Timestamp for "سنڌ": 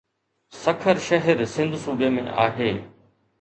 1.53-1.71